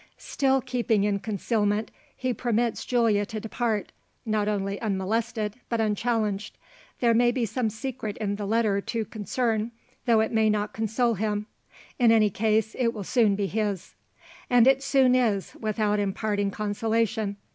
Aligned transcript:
Still 0.17 0.61
keeping 0.61 1.03
in 1.03 1.19
concealment, 1.19 1.91
he 2.17 2.33
permits 2.33 2.85
Julia 2.87 3.23
to 3.27 3.39
depart, 3.39 3.91
not 4.25 4.47
only 4.47 4.81
unmolested, 4.81 5.57
but 5.69 5.79
unchallenged. 5.79 6.57
There 7.01 7.13
may 7.13 7.31
be 7.31 7.45
some 7.45 7.69
secret 7.69 8.17
in 8.17 8.35
the 8.37 8.47
letter 8.47 8.81
to 8.81 9.05
concern, 9.05 9.69
though 10.07 10.21
it 10.21 10.31
may 10.31 10.49
not 10.49 10.73
console 10.73 11.13
him. 11.13 11.45
In 11.99 12.11
any 12.11 12.31
case, 12.31 12.75
it 12.79 12.95
will 12.95 13.03
soon 13.03 13.35
be 13.35 13.45
his. 13.45 13.93
And 14.49 14.65
it 14.65 14.81
soon 14.81 15.13
is, 15.13 15.53
without 15.61 15.99
imparting 15.99 16.49
consolation. 16.49 17.37